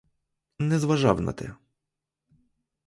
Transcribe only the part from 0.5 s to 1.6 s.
Не зважав на те.